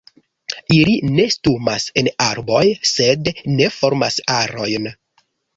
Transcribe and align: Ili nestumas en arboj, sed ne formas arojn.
Ili 0.77 0.93
nestumas 1.17 1.85
en 2.03 2.09
arboj, 2.29 2.63
sed 2.95 3.31
ne 3.59 3.71
formas 3.79 4.19
arojn. 4.41 4.93